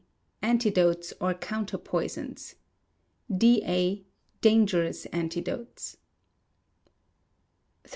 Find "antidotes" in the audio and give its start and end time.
0.41-1.13, 5.13-5.97